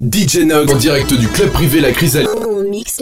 DJ 0.00 0.44
Nog 0.44 0.70
en 0.70 0.78
direct 0.78 1.12
du 1.12 1.26
club 1.26 1.50
privé 1.50 1.80
La 1.80 1.90
Chrysalide. 1.90 2.30
Mix. 2.70 2.98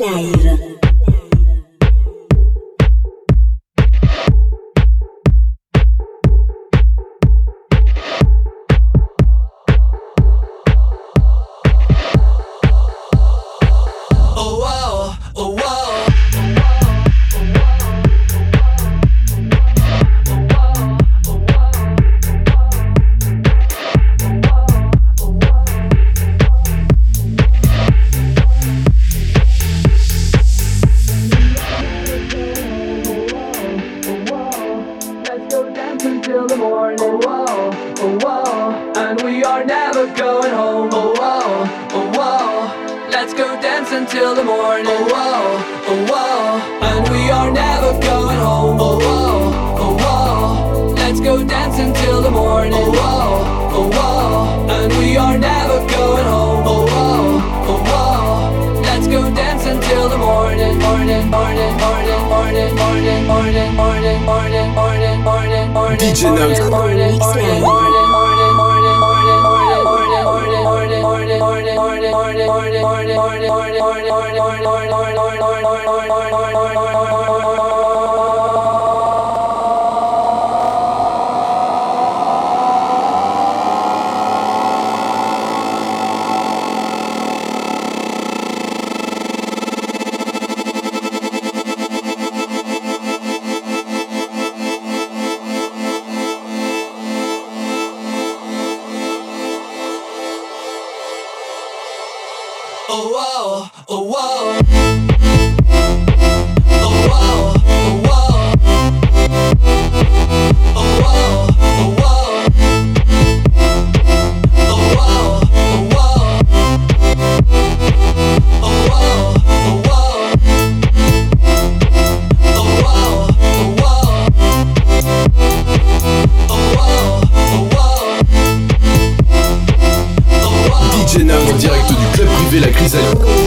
la 132.61 132.69
crise 132.69 132.94
à 132.94 133.00
Lyon. 133.00 133.46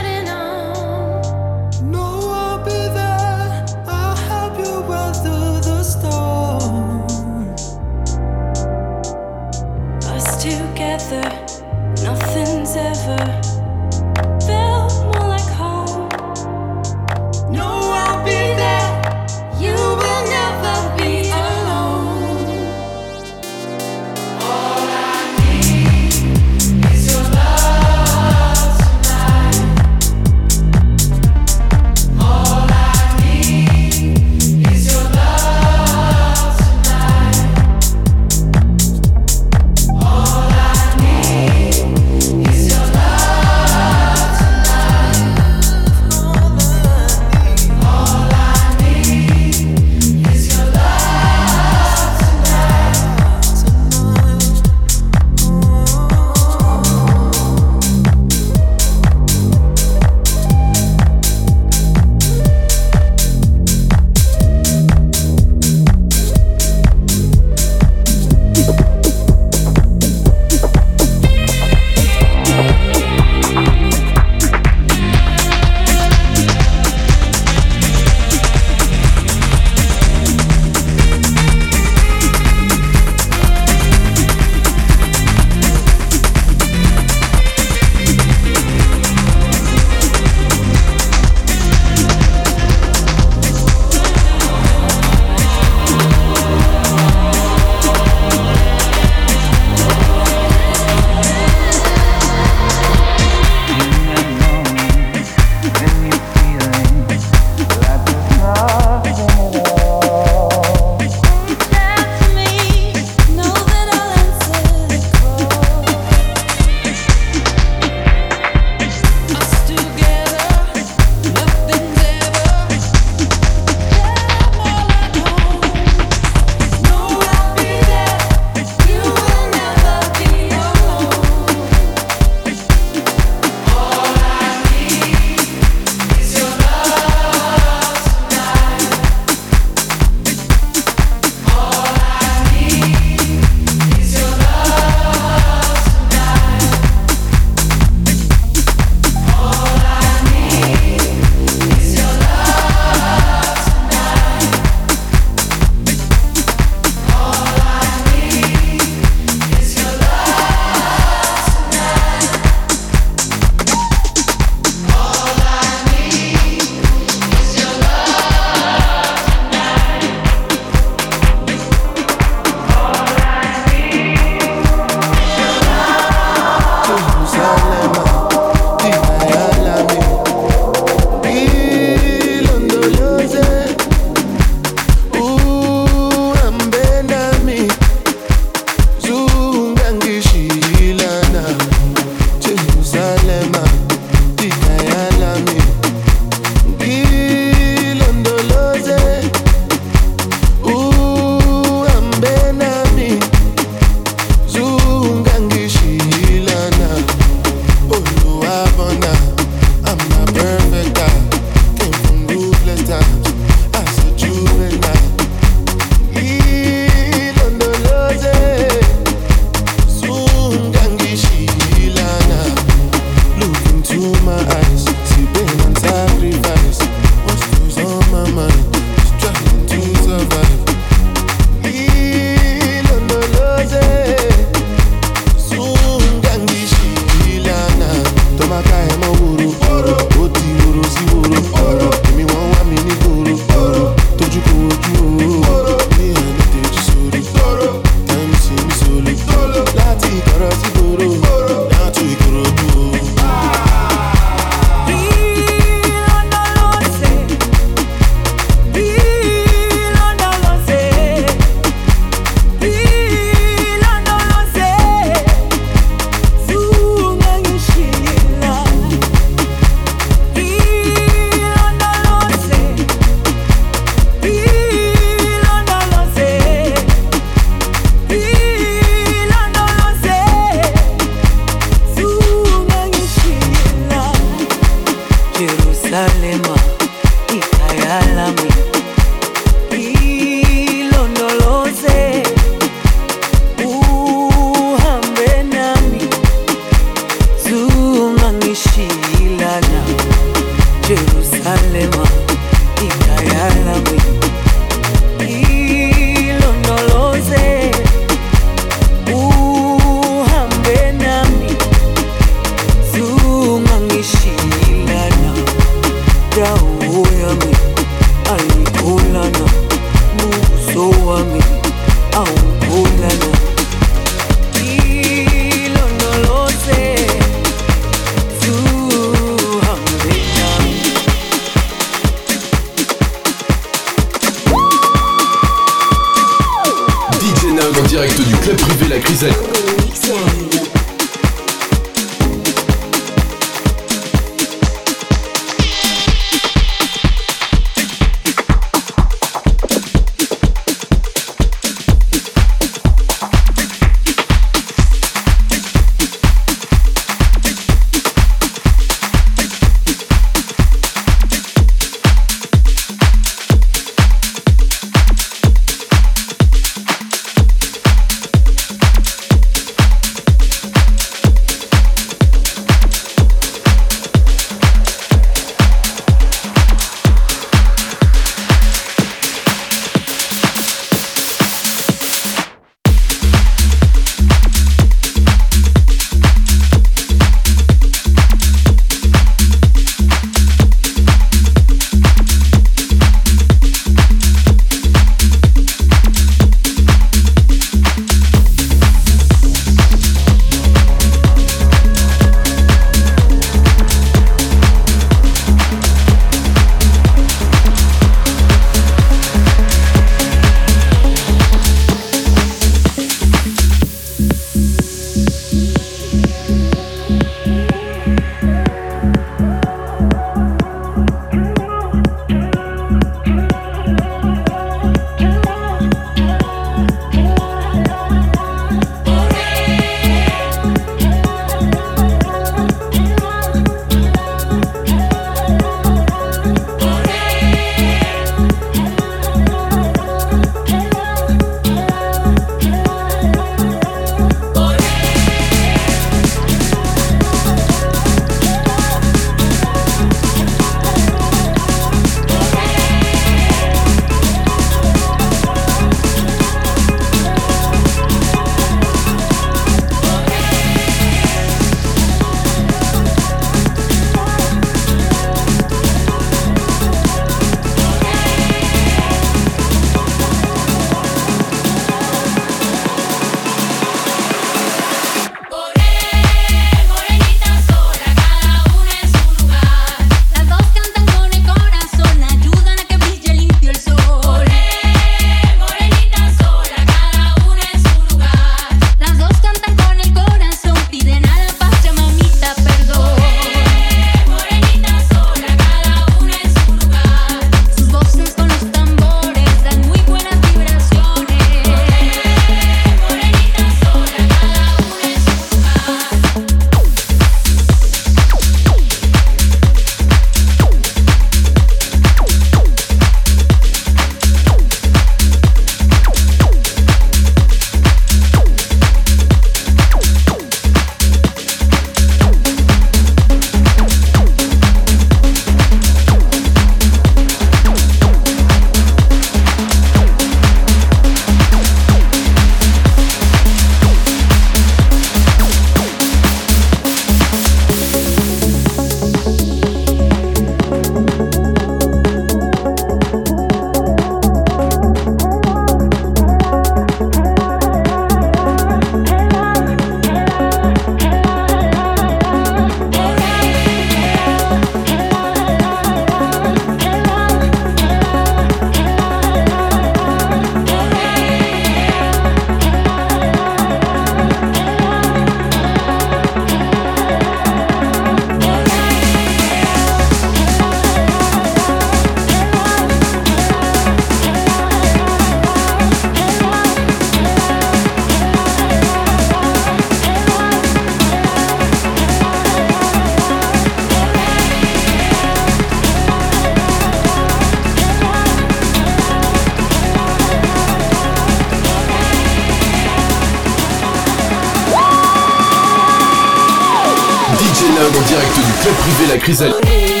Club 598.61 598.75
privé 598.75 599.07
La 599.07 599.17
Chrysalide. 599.17 600.00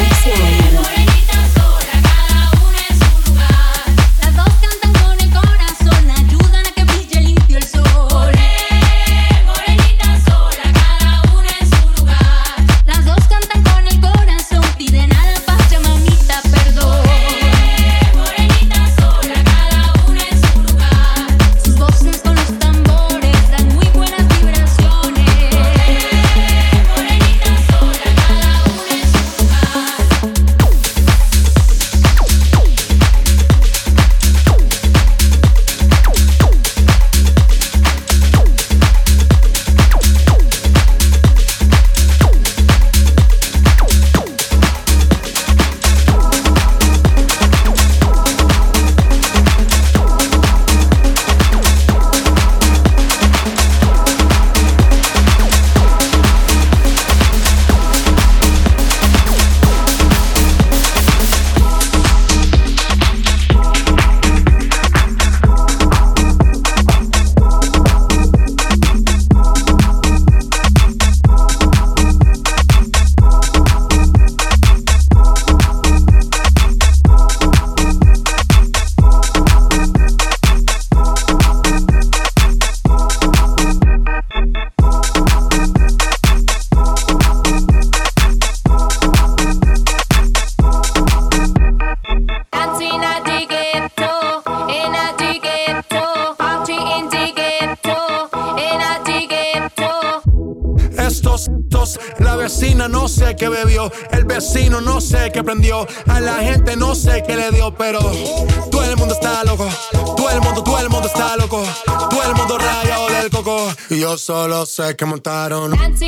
Del 113.21 113.31
coco. 113.31 113.71
Y 113.89 113.99
yo 113.99 114.17
solo 114.17 114.65
sé 114.65 114.95
que 114.95 115.05
montaron. 115.05 115.73
se 115.95 116.07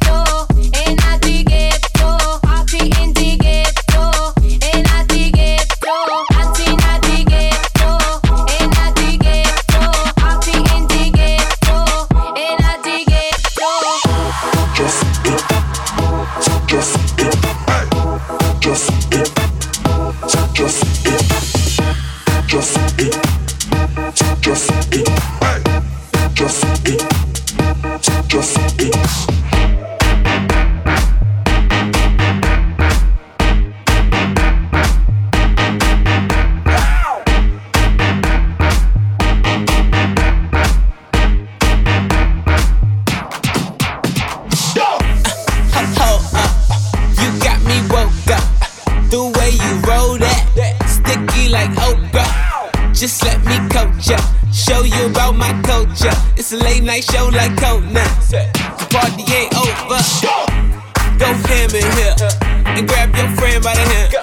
they 57.01 57.13
show 57.13 57.25
like 57.29 57.57
cold. 57.57 57.83
The 57.83 58.87
party 58.89 59.25
ain't 59.33 59.53
over. 59.57 59.97
Go 61.17 61.25
ham 61.49 61.69
in 61.73 61.85
here 61.97 62.15
and 62.77 62.87
grab 62.87 63.15
your 63.15 63.29
friend 63.37 63.63
by 63.63 63.73
the 63.73 63.85
hand. 63.93 64.13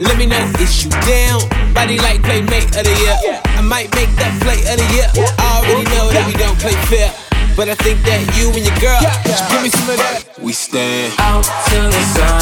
Let 0.00 0.18
me 0.18 0.26
know 0.26 0.40
is 0.60 0.84
you 0.84 0.90
down. 1.04 1.40
Body 1.74 1.98
like 1.98 2.22
playmate 2.22 2.76
of 2.76 2.84
the 2.84 2.94
year. 3.02 3.40
I 3.44 3.62
might 3.62 3.94
make 3.94 4.10
that 4.16 4.32
play 4.40 4.60
of 4.72 4.76
the 4.78 4.86
year. 4.94 5.08
I 5.38 5.60
already 5.60 5.84
know 5.90 6.10
that 6.12 6.26
we 6.26 6.34
don't 6.34 6.58
play 6.58 6.74
fair. 6.88 7.12
But 7.56 7.68
I 7.68 7.74
think 7.74 8.02
that 8.02 8.20
you 8.36 8.50
and 8.50 8.64
your 8.66 8.78
girl, 8.82 9.00
give 9.50 9.62
me 9.62 9.70
some 9.70 9.90
of 9.90 9.96
that. 9.96 10.24
We 10.40 10.52
stand 10.52 11.14
out 11.18 11.44
till 11.68 11.86
the 11.86 12.02
sun. 12.14 12.33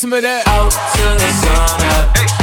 some 0.00 0.14
of 0.14 0.22
that. 0.22 0.48
Out 0.48 0.70
to 0.70 1.02
the 1.20 1.30
sun. 1.30 2.16
Hey. 2.16 2.39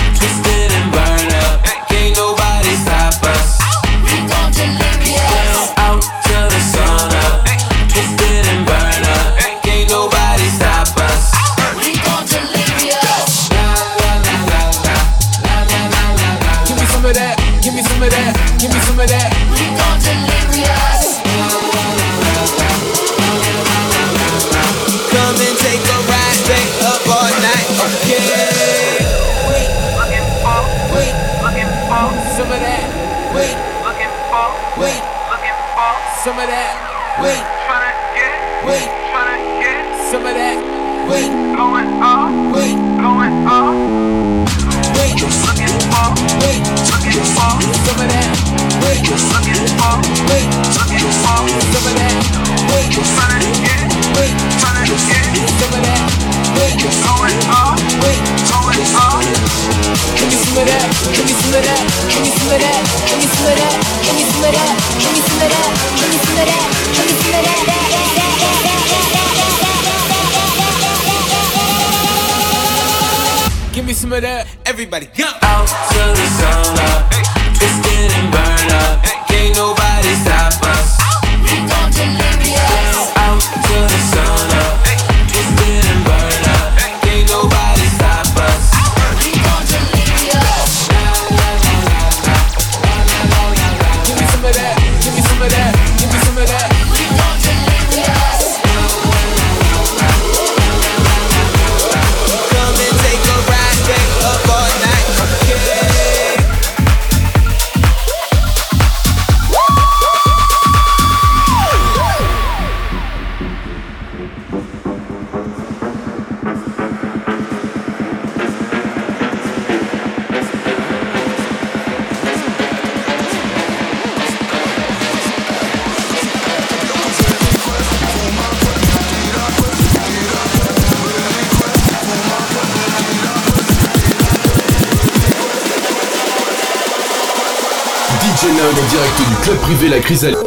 Chrysalis. 140.08 140.47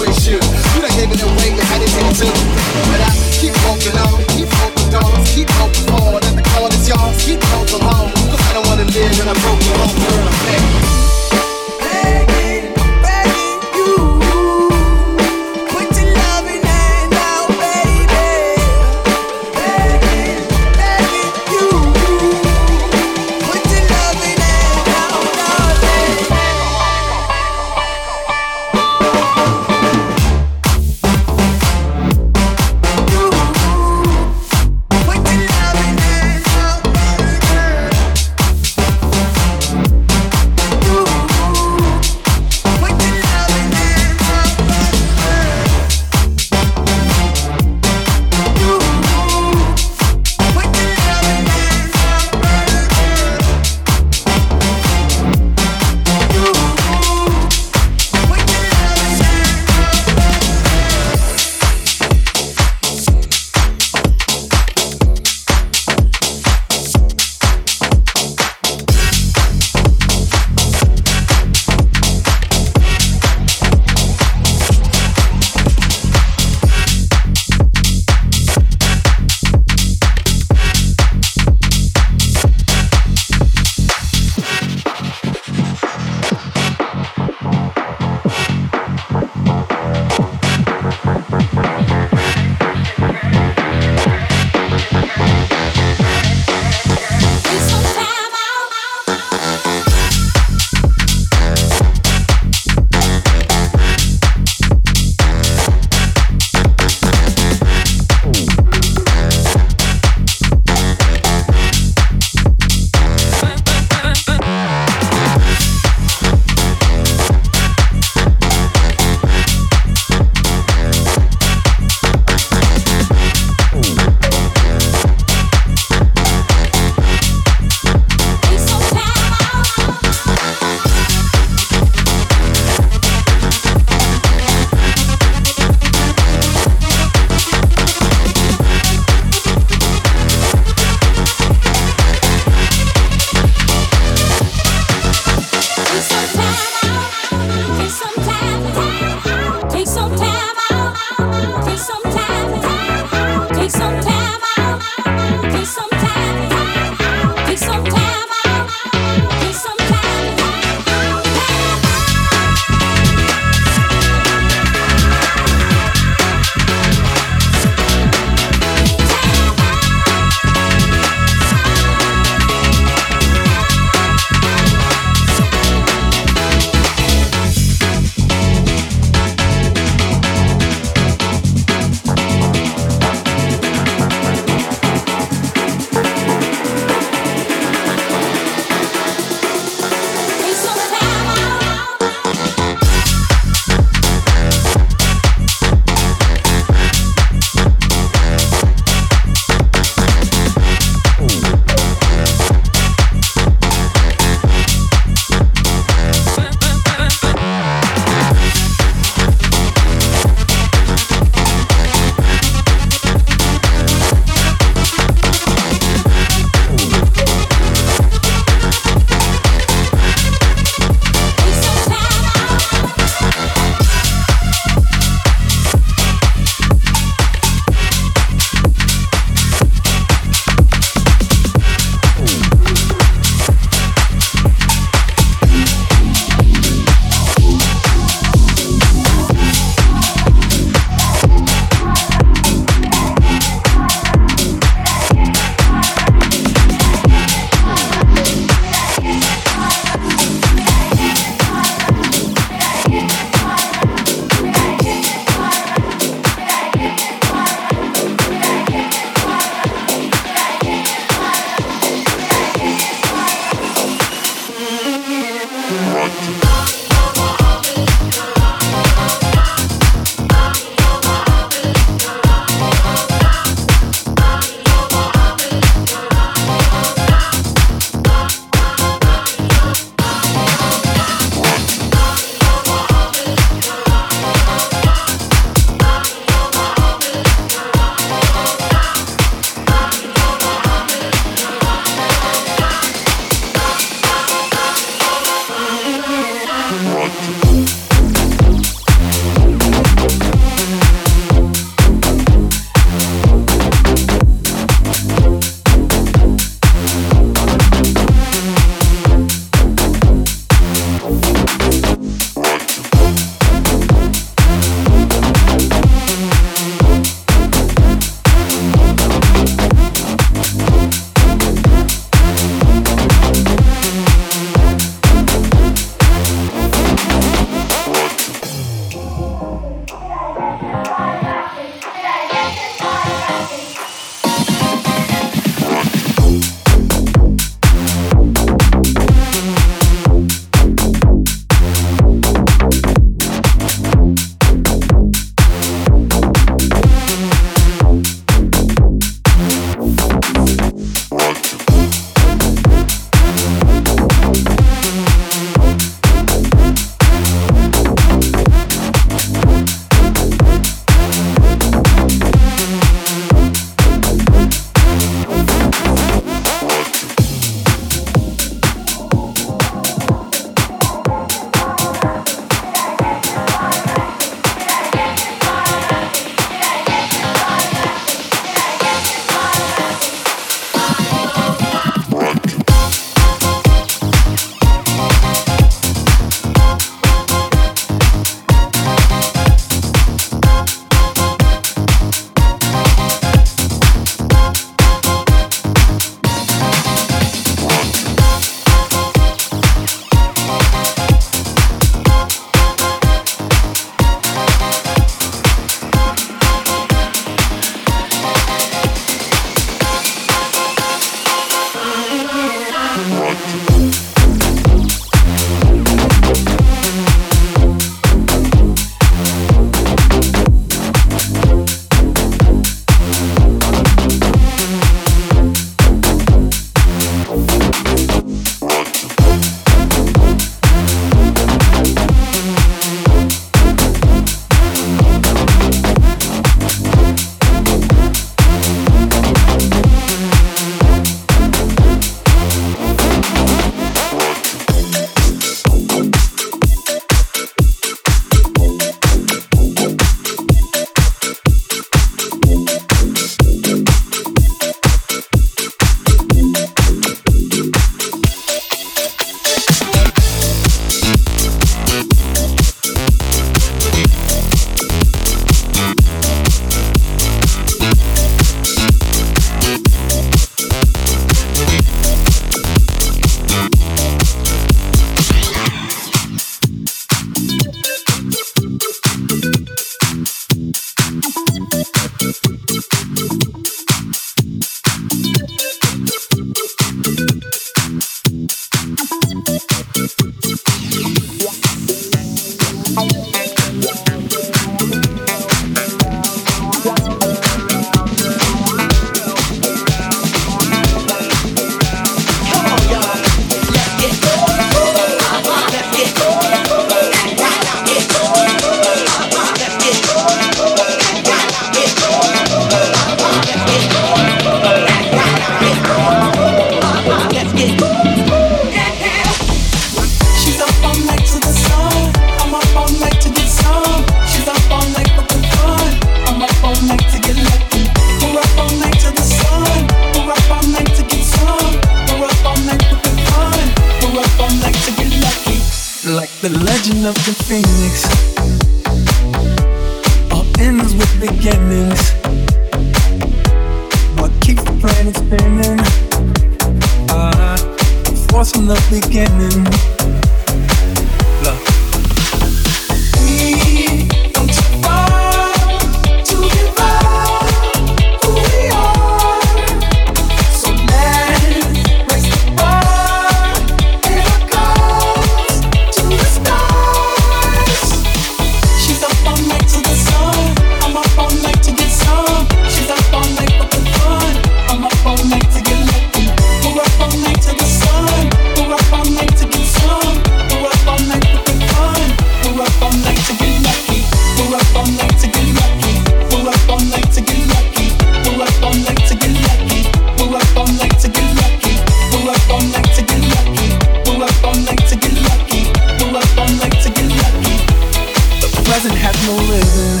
no 599.24 599.36
living. 599.52 600.00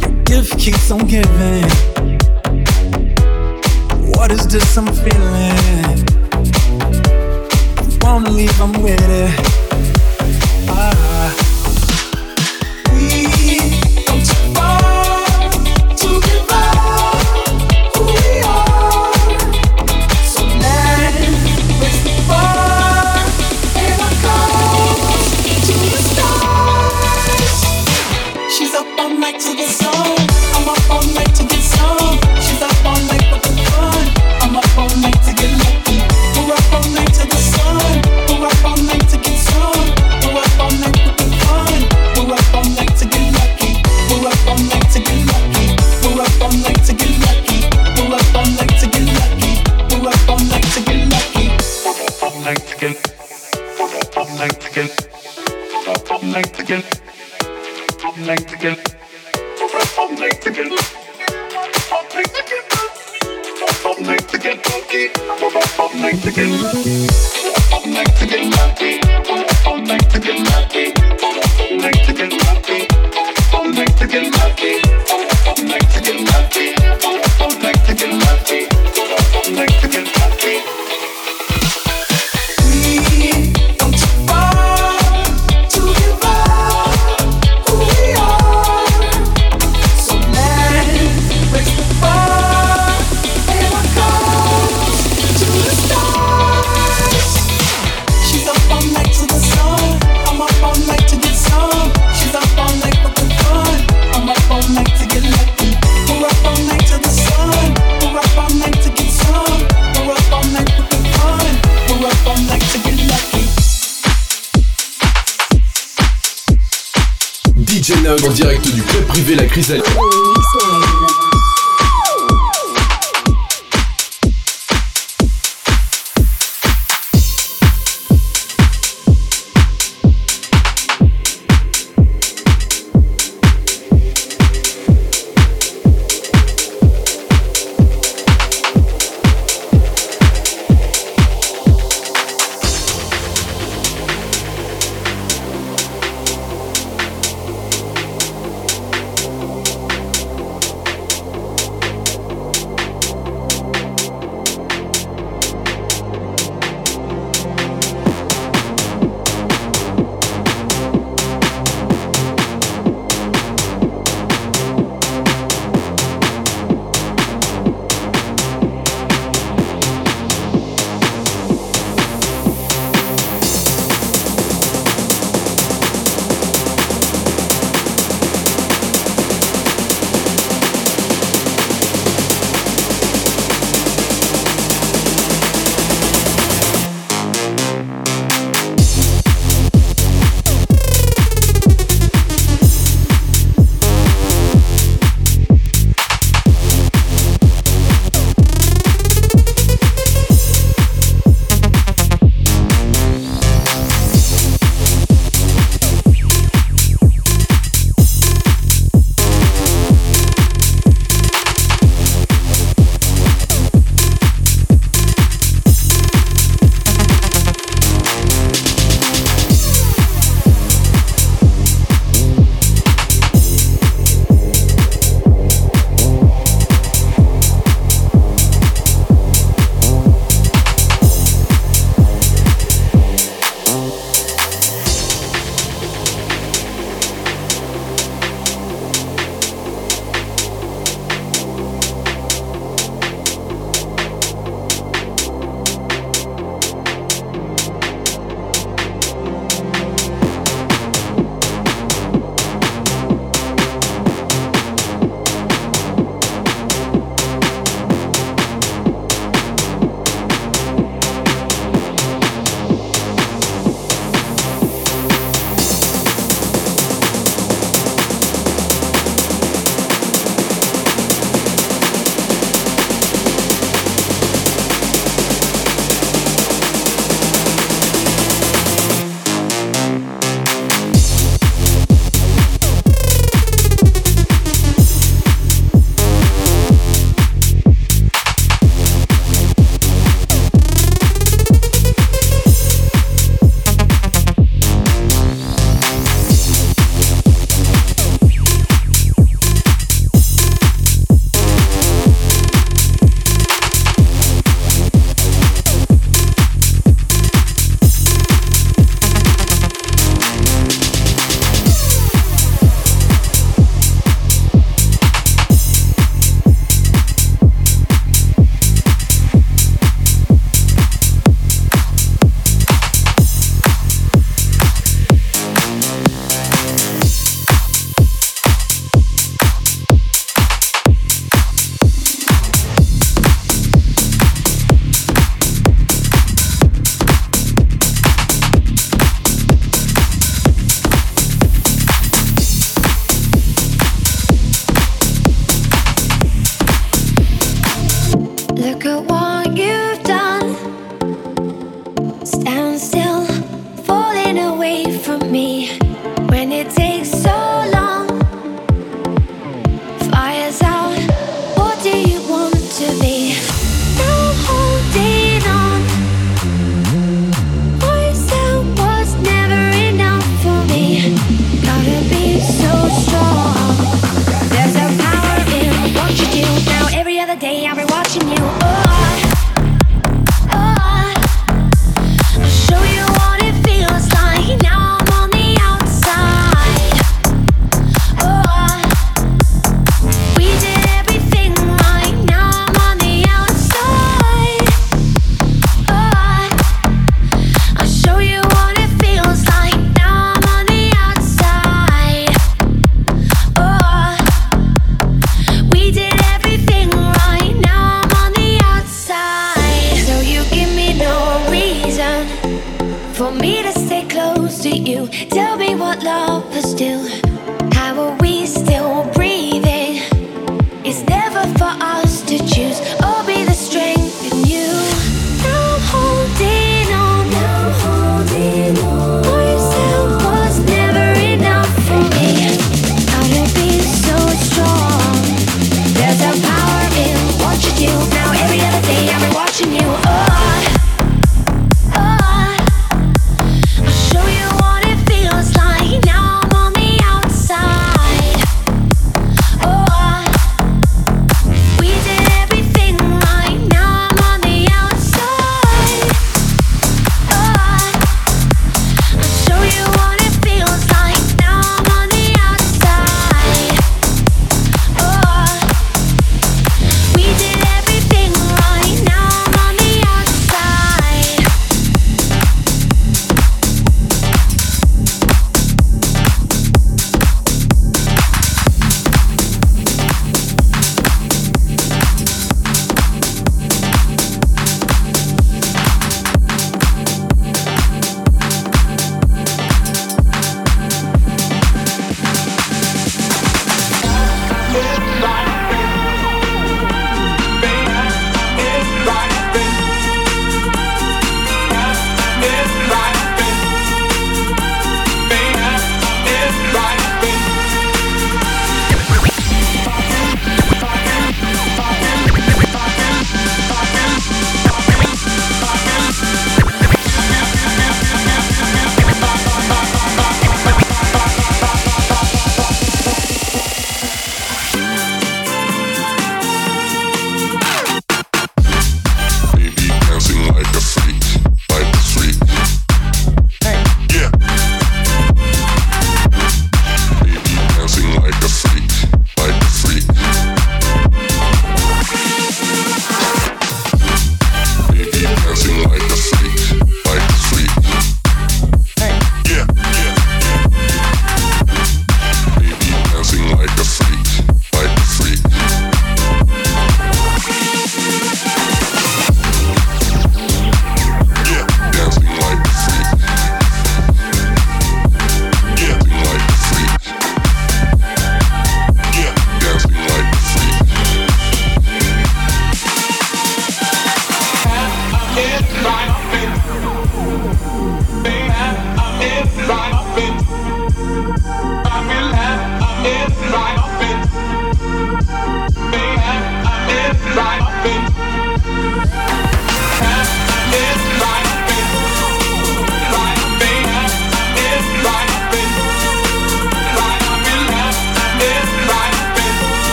Your 0.00 0.14
gift 0.24 0.58
keeps 0.58 0.90
on 0.90 1.06
giving. 1.06 1.68
What 4.12 4.32
is 4.32 4.46
this 4.48 4.76
I'm 4.76 4.86
feeling? 4.86 5.96
You 7.90 7.98
wanna 8.00 8.30
leave, 8.30 8.60
I'm 8.60 8.72
with 8.82 9.00
it. 9.00 9.59